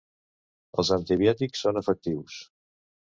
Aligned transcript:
Els 0.83 0.89
antibiòtics 0.95 1.63
són 1.67 1.79
efectius. 1.83 2.39